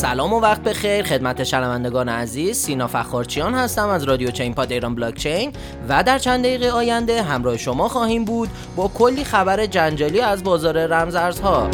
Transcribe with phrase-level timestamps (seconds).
[0.00, 1.02] سلام و وقت بخیر.
[1.02, 5.52] خدمت شنوندگان عزیز سینا فخارچیان هستم از رادیو چین پاد ایران بلاک چین
[5.88, 10.86] و در چند دقیقه آینده همراه شما خواهیم بود با کلی خبر جنجالی از بازار
[10.86, 11.70] رمزارزها.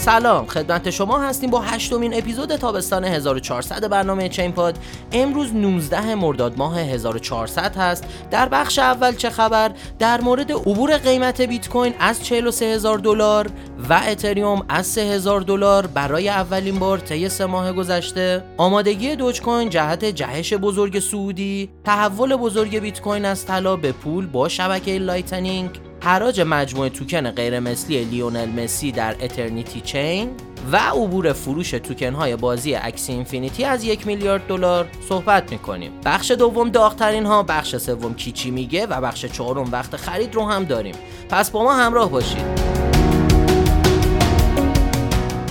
[0.00, 4.78] سلام خدمت شما هستیم با هشتمین اپیزود تابستان 1400 برنامه چین پاد
[5.12, 8.04] امروز 19 مرداد ماه 1400 هست.
[8.30, 13.50] در بخش اول چه خبر؟ در مورد عبور قیمت بیت کوین از 43000 دلار
[13.88, 18.44] و اتریوم از 3000 دلار برای اولین بار طی سه ماه گذشته.
[18.56, 21.70] آمادگی Dogecoin جهت جهش بزرگ صعودی.
[21.84, 25.89] تحول بزرگ بیت کوین از طلا به پول با شبکه Lightning.
[26.02, 30.30] حراج مجموعه توکن غیرمثلی لیونل مسی در Ethernity Chain
[30.72, 35.92] و عبور فروش توکن های بازی Axie Infinity از یک میلیارد دلار صحبت می‌کنیم.
[36.04, 40.46] بخش دوم داغترین ها بخش سوم کی چی میگه و بخش چهارم وقت خرید رو
[40.46, 40.94] هم داریم.
[41.28, 42.60] پس با ما همراه باشید.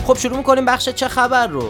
[0.06, 1.70] خب شروع می‌کنیم بخش چه خبر رو.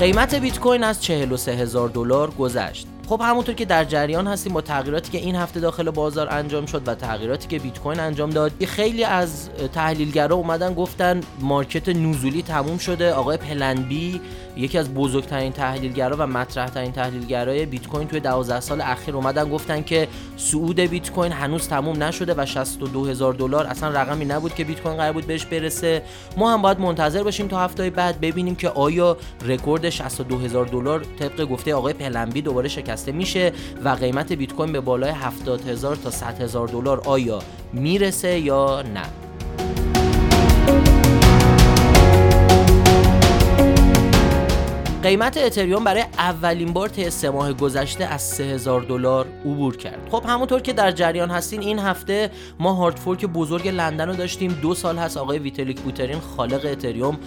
[0.00, 2.86] قیمت بیت کوین از 43 هزار دلار گذشت.
[3.08, 6.88] خب همونطور که در جریان هستیم با تغییراتی که این هفته داخل بازار انجام شد
[6.88, 12.78] و تغییراتی که بیت کوین انجام داد خیلی از تحلیلگرا اومدن گفتن مارکت نزولی تموم
[12.78, 13.12] شده.
[13.12, 14.20] آقای پلنبی
[14.56, 19.82] یکی از بزرگترین تحلیلگرا و مطرحترین تحلیلگرای بیت کوین توی 12 سال اخیر اومدن گفتن
[19.82, 23.66] که صعود بیت کوین هنوز تموم نشده و 62 هزار دلار.
[23.66, 26.02] اصلا رقمی نبود که بیت کوین قرار بود بهش برسه.
[26.36, 31.04] ما هم باید منتظر باشیم تا هفته بعد ببینیم که آیا رکورد 62 هزار دلار
[31.18, 33.52] طبق گفته آقای پلنبی دوباره شکسته میشه
[33.84, 37.38] و قیمت بیت کوین به بالای 70 هزار تا 100 هزار دلار آیا
[37.72, 39.02] می‌رسه یا نه؟
[45.02, 50.08] قیمت اتریوم برای اولین بار طی سه ماه گذشته از 3000 دلار عبور کرد.
[50.10, 54.58] خب همونطور که در جریان هستین این هفته ما hard fork بزرگ لندن رو داشتیم.
[54.62, 57.18] دو سال هست آقای ویتالیک بوترین خالق اتریوم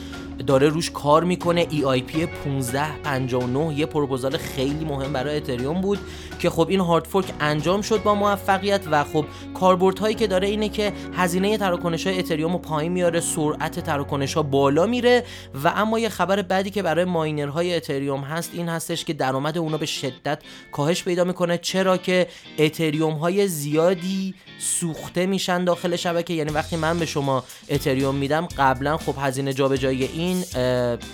[0.47, 1.67] داره روش کار می‌کنه.
[1.69, 5.99] EIP 1559 یه پروپوزال خیلی مهم برای اتریوم بود
[6.39, 10.47] که خب این hard fork انجام شد با موفقیت و خب کاربرد هایی که داره
[10.47, 15.23] اینه که هزینه تراکنش های اتریوم رو پایین میاره سرعت تراکنش ها بالا میره
[15.63, 19.77] و اما یه خبر بعدی که برای ماینرهای اتریوم هست این هستش که درآمد اونا
[19.77, 20.41] به شدت
[20.71, 21.57] کاهش پیدا می‌کنه.
[21.57, 22.08] چرا که
[22.57, 26.33] اتریوم های زیادی سوخته میشن داخل شبکه.
[26.33, 30.43] یعنی وقتی من به شما اتریوم میدم قبلا خب هزینه جابجایی این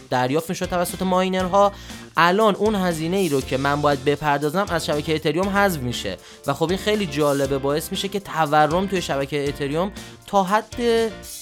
[0.09, 1.71] دریافت می‌شد توسط ماینرها.
[2.17, 6.17] الان اون هزینه ای رو که من باید بپردازم از شبکه اتریوم حذف میشه.
[6.47, 9.91] و خب این خیلی جالبه باعث میشه که تورم توی شبکه اتریوم
[10.27, 10.75] تا حد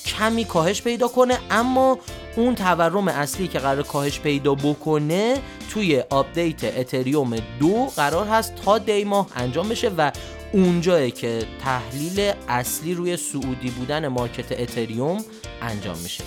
[0.05, 1.39] کمی کاهش پیدا کنه.
[1.51, 1.99] اما
[2.35, 5.37] اون تورم اصلی که قرار کاهش پیدا بکنه
[5.73, 10.11] توی آپدیت اتریوم دو قرار هست تا دی ماه انجام بشه و
[10.53, 15.25] اونجایی که تحلیل اصلی روی صعودی بودن market اتریوم
[15.61, 16.23] انجام میشه.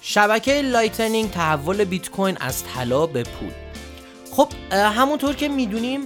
[0.00, 3.52] شبکه Lightning تحول بیت کوین از طلا به پول.
[4.30, 6.00] خب همونطور که می‌دونیم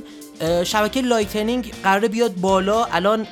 [0.64, 2.84] شبکه Lightning قراره بیاد بالا.
[2.84, 3.26] الان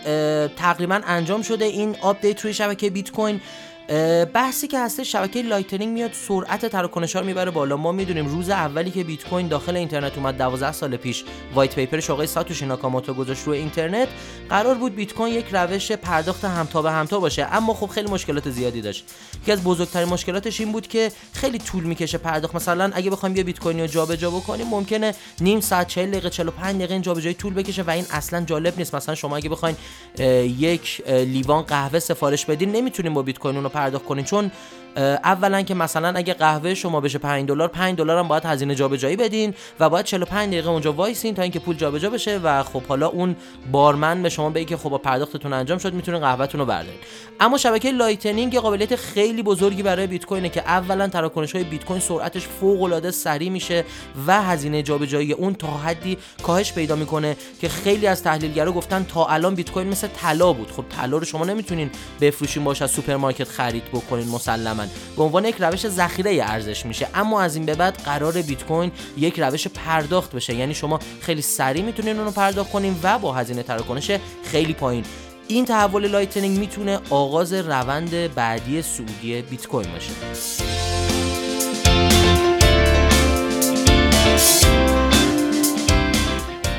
[0.56, 3.40] تقریبا انجام شده این آپدیت روی شبکه بیت کوین.
[4.34, 7.76] بحثی که هست شبکه Lightning میاد سرعت تراکنش رو می‌بره بالا.
[7.76, 12.00] ما می‌دونیم روز اولی که بیت کوین داخل اینترنت اومد 12 سال پیش white paper
[12.00, 14.08] ش آقای ساتوشی ناکاموتو گذاشت روی اینترنت.
[14.48, 18.50] قرار بود بیت کوین یک روش پرداخت همتا به همتا باشه اما خب خیلی مشکلات
[18.50, 19.04] زیادی داشت.
[19.42, 22.54] یکی از بزرگترین مشکلاتش این بود که خیلی طول می‌کشه پرداخت.
[22.54, 26.76] مثلا اگه بخوایم یه بیت کوین رو جابجا بکنیم ممکنه نیم ساعت 40 دقیقه 45
[26.76, 28.94] دقیقه این جابجایی طول بکشه و این اصلا جالب نیست.
[28.94, 29.76] مثلا شما اگه بخواین
[30.58, 34.25] یک لیوان قهوه سفارش بدین نمی‌تونین با بیت کوین اونو پرداخت کنین.
[34.25, 34.50] چون
[34.97, 39.16] اولا که مثلا اگه قهوه شما بشه 5 دلار 5 دلار هم باید هزینه جابجایی
[39.16, 43.06] بدین و باید 45 دقیقه اونجا وایسین تا اینکه پول جابجا بشه و خب حالا
[43.06, 43.37] اون
[43.72, 47.00] بارمن به شما بگه که خب پرداختتون انجام شد می‌تونین قهوهتون رو بردارین.
[47.41, 52.00] اما شبکه Lightning قابلیت خیلی بزرگی برای بیت کوینه که اولا تراکنش های بیت کوین
[52.00, 53.84] سرعتش فوق العاده سریع میشه
[54.26, 59.26] و هزینه جابجایی اون تا حدی کاهش پیدا می‌کنه که خیلی از تحلیلگرا گفتن تا
[59.26, 60.70] الان بیت کوین مثل طلا بود.
[60.70, 61.90] خب طلا رو شما نمی‌تونین
[62.20, 64.84] بفروشین باهاش از سوپرمارکت خرید بکنین مسلما.
[65.16, 67.08] به عنوان یک روش ذخیره ارزش میشه.
[67.14, 70.54] اما از این به بعد قرار بیت کوین یک روش پرداخت بشه.
[70.54, 74.10] یعنی شما خیلی سریع می‌تونین اونو پرداخت کنین و با هزینه تراکنش
[74.44, 75.04] خیلی پایین.
[75.48, 80.81] این تحول Lightning می‌تونه آغاز روند بعدی صعودی بیت کوین باشه.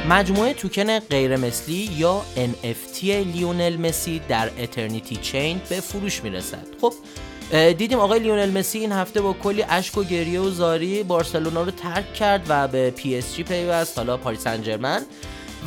[0.10, 6.68] مجموعه توکن غیرمثلی یا NFT لیونل مسی در Ethernity Chain به فروش می‌رسد.
[6.82, 6.94] خب
[7.78, 11.72] دیدیم آقای لیونل مسی این هفته با کلی اشک و گریه و زاری بارسلونا رو
[11.72, 13.98] ترک کرد و به PSG پیوست.
[13.98, 14.62] حالا پاریس سن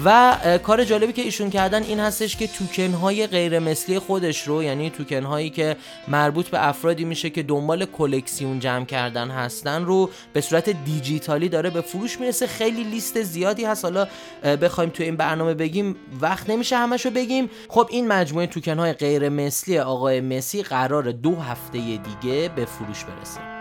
[0.05, 4.63] و کار جالبی که ایشون کردن این هستش که توکن های غیر مثلی خودش رو
[4.63, 5.77] یعنی توکن هایی که
[6.09, 11.71] مربوط به افرادی میشه که دنبال کلکسیون جمع کردن هستن رو به صورت دیجیتالی داره
[11.71, 12.47] به فروش می‌رسه.
[12.47, 13.85] خیلی لیست زیادی هست.
[13.85, 14.09] حالا
[14.43, 15.97] بخوایم تو این برنامه بگیم.
[16.21, 17.51] وقت نمیشه همشو بگیم.
[17.69, 23.05] خب این مجموعه توکن های غیر مثلی آقای مسی قرار دو هفته دیگه به فروش
[23.05, 23.56] برسه.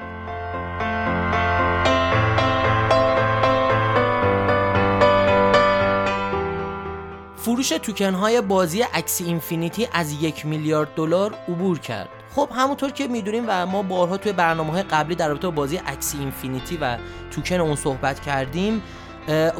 [7.45, 12.09] فروش توکن های بازی Axie Infinity از یک میلیارد دلار عبور کرد.
[12.35, 15.81] خب همونطور که می‌دونیم و ما بارها توی برنامه های قبلی در رابطه با بازی
[15.85, 16.97] Axie Infinity و
[17.31, 18.81] توکن اون صحبت کردیم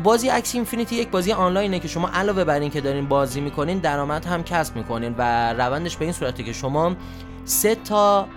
[0.03, 3.77] بازی Axie Infinity یک بازی آنلاینه که شما علاوه بر این که دارین بازی می‌کنین
[3.77, 6.95] درآمد هم کسب می‌کنین و روندش به این صورته که شما
[7.45, 8.27] سه تا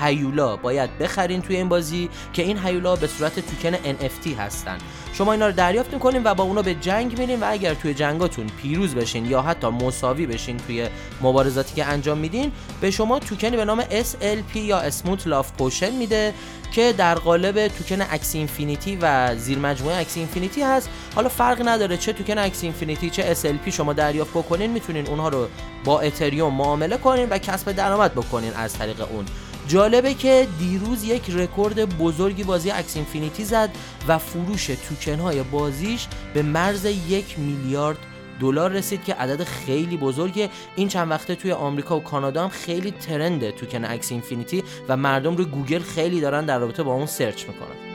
[0.00, 4.78] هیولا باید بخرین توی این بازی که این هیولا به صورت توکن NFT هستن.
[5.12, 8.46] شما اینا رو دریافت می‌کنین و با اونا به جنگ میرین و اگر توی جنگاتون
[8.46, 10.88] پیروز بشین یا حتی مساوی بشین توی
[11.20, 16.34] مبارزاتی که انجام میدین به شما توکنی به نام SLP یا Smooth Love Potion میده
[16.70, 20.90] که در قالب توکن Axie Infinity و زیر مجموعه Axie Infinity هست.
[21.14, 25.48] حالا فرق نداره چه توکن Axie Infinity چه SLP شما دریافت بکنین می‌تونین اونها رو
[25.84, 29.24] با اتریوم معامله کنین و کسب درآمد بکنین از طریق اون.
[29.68, 33.70] جالبه که دیروز یک رکورد بزرگی بازی Axie Infinity زد
[34.08, 37.98] و فروش توکن های بازیش به مرز یک میلیارد
[38.40, 42.90] دلار رسید که عدد خیلی بزرگه این چند وقته توی آمریکا و کانادا هم خیلی
[42.90, 47.06] trend ه توکن Axie Infinity و مردم رو گوگل خیلی دارن در رابطه با اون
[47.06, 47.88] search می‌کنن.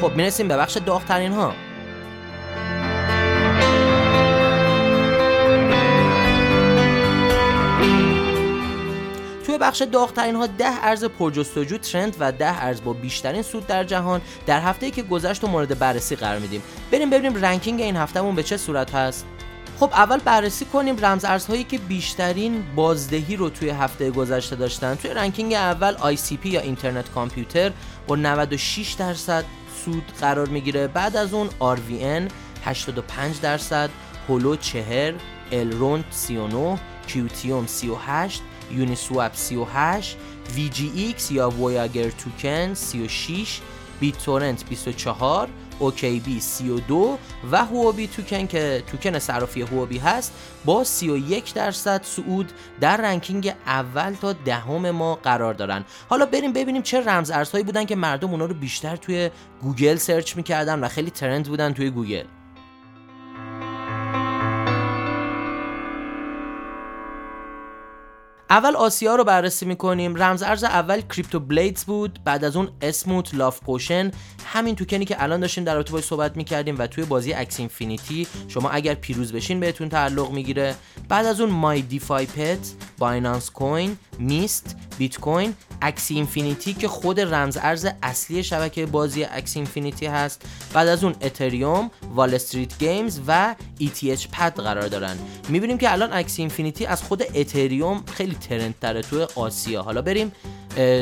[0.00, 1.54] خب می‌رسیم به بخش داغترین ها
[9.50, 13.84] توی بخش داغترین ها ده ارز پرجستجو trend و ده ارز با بیشترین سود در
[13.84, 16.62] جهان در هفته که گذشت رو مورد بررسی قرار میدیم.
[16.90, 19.26] بریم ببینیم ranking این هفتهمون به چه صورت هست.
[19.80, 24.94] خب اول بررسی کنیم رمز ارزهایی که بیشترین بازدهی رو توی هفته گذشته داشتن.
[24.94, 27.72] توی ranking اول ICP یا Internet Computer
[28.06, 29.44] با 96 درصد
[29.84, 30.86] سود قرار می‌گیره.
[30.86, 32.32] بعد از اون RVN
[32.64, 33.90] 85 درصد
[34.28, 35.14] Holo 40
[35.52, 38.42] Elrond 39 Qtum 38
[38.72, 40.16] Uniswap 38
[40.56, 43.60] VGX یا Voyager Token 36
[44.00, 45.48] BitTorrent 24
[46.00, 47.18] بی 32
[47.52, 50.32] و Huobi Token که توکن صرافی Huobi هست
[50.64, 55.84] با 31 درصد صعود در ranking اول تا دهم ما قرار دارن.
[56.08, 59.30] حالا بریم ببینیم چه رمز ارزهایی بودن که مردم اونا رو بیشتر توی
[59.62, 62.24] گوگل search می‌کردن و خیلی trend بودن توی گوگل.
[68.50, 70.22] اول آسیا رو بررسی می‌کنیم.
[70.22, 74.10] رمز ارز اول CryptoBlades بود بعد از اون Smooth Love Potion.
[74.46, 78.70] همین توکنی که الان داشتیم در رابطه صحبت می‌کردیم و توی بازی Axie Infinity شما
[78.70, 80.74] اگر پیروز بشین بهتون تعلق می‌گیره.
[81.08, 82.58] بعد از اون My DeFi Pet
[82.98, 89.58] Binance Coin Mist بیت کوین Axie Infinity که خود رمز ارز اصلی شبکه بازی Axie
[89.58, 90.42] Infinity هست.
[90.74, 95.16] بعد از اون اتریوم Wall Street Games و ETHPad قرار دارن.
[95.48, 99.82] می‌بینیم که الان Axie Infinity از خود اتریوم خیلی trend تره توی آسیا.
[99.82, 100.32] حالا بریم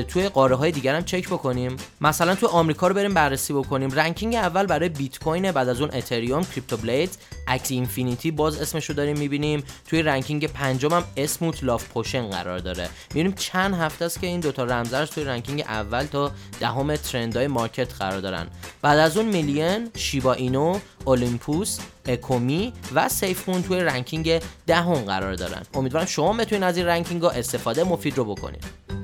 [0.08, 1.76] توی قاره های دیگر هم چک بکنیم.
[2.00, 3.90] مثلا توی آمریکا رو بریم بررسی بکنیم.
[3.90, 8.94] ranking اول برای بیت کوین بعد از اون اتریوم CryptoBlades Axie Infinity باز اسمش رو
[8.94, 9.64] داریم می‌بینیم.
[9.87, 12.88] توی ranking پنجم هم Smooth Love Potion قرار داره.
[13.14, 17.58] می‌بینیم چند هفته است که این دوتا رمزارز توی ranking اول تا دهم trend های
[17.58, 18.46] market قرار دارن.
[18.82, 25.62] بعد از اون Million Shiba Inu Olympus Ecomi و SafeMoon توی ranking دهم قرار دارن.
[25.75, 28.98] امیدوارم شما بتونید از این ranking ها استفاده مفید رو بکنید.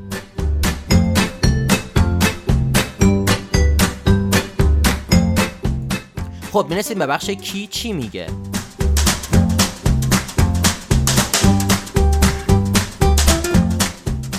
[6.54, 8.26] خب می‌رسیم به بخش کی چی میگه؟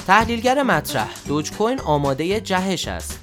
[0.07, 3.19] تحلیلگر مطرح دوج کوین آماده جهش است.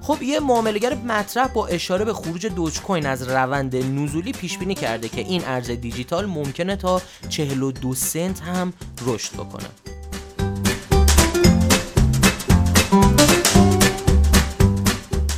[0.00, 4.74] خب یه معاملهگر مطرح با اشاره به خروج دوج کوین از روند نزولی پیش بینی
[4.74, 8.72] کرده که این ارز دیجیتال ممکنه تا 42 سنت هم
[9.06, 9.66] رشد بکنه.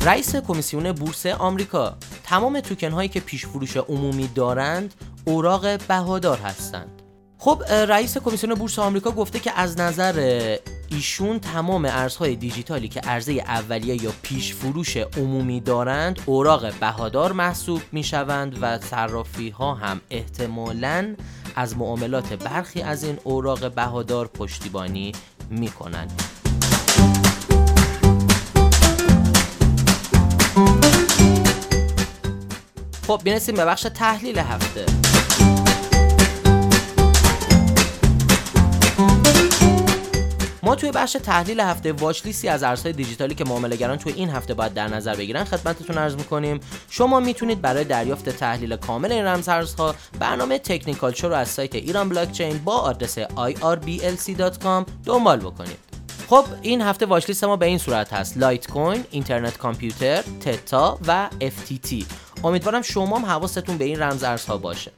[0.05, 4.95] رئیس کمیسیون بورس آمریکا تمام توکن هایی که پیش فروش عمومی دارند
[5.25, 7.03] اوراق بهادار هستند
[7.39, 10.57] خب رئیس کمیسیون بورس آمریکا گفته که از نظر
[10.89, 17.83] ایشون تمام ارزهای دیجیتالی که ارزه اولیه یا پیش فروش عمومی دارند اوراق بهادار محسوب
[17.93, 21.15] می شوند و صرافی ها هم احتمالاً
[21.57, 25.13] از معاملات برخی از این اوراق بهادار پشتیبانی
[25.51, 26.42] می کنند.
[33.07, 34.87] خب بینستیم به بخش تحلیل هفته.
[40.65, 44.55] ما توی بخش تحلیل هفته watchlist ی از ارزهای دیجیتالی که معاملهگران توی این هفته
[44.55, 46.61] باید در نظر بگیرن خدمتتون عرض می‌کنیم.
[46.91, 52.59] شما می‌تونید برای دریافت تحلیل کامل این رمزارزها برنامه تکنیکال رو از سایت ایران بلاکچین
[52.59, 55.79] با آدرس irblc.com دنبال بکنید.
[56.29, 58.39] خب این هفته watchlist ما به این صورت هست.
[58.39, 62.05] Litecoin، Internet Computer، Theta و FTT
[62.45, 64.93] امیدوارم شما هم حواستون به این رمز ارزها باشه.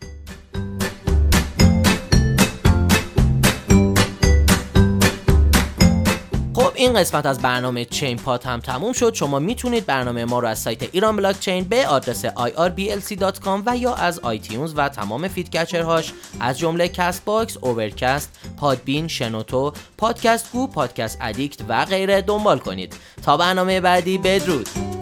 [6.54, 9.14] خب این قسمت از برنامه چین پات هم تموم شد.
[9.14, 13.94] شما می‌تونید برنامه ما رو از سایت ایران بلاک چین به آدرس irblc.com و یا
[13.94, 21.18] از iTunes و تمام podcatcher هاش از جمله Castbox، Overcast، Podbean، شنوتو، Podcast Go، Podcast
[21.20, 22.96] Addict و غیره دنبال کنید.
[23.22, 24.93] تا برنامه بعدی بدرود.